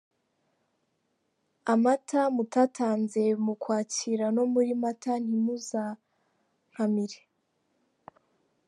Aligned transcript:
Amata 1.73 2.19
mutatanze 2.35 3.23
mu 3.43 3.53
Ukwakira 3.55 4.25
no 4.35 4.43
muri 4.53 4.71
Mata 4.81 5.13
ntimuzankamire. 5.25 7.19